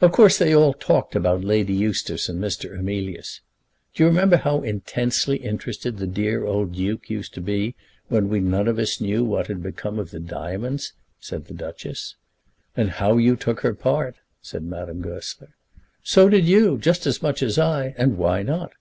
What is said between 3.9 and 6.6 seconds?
"Do you remember how intensely interested the dear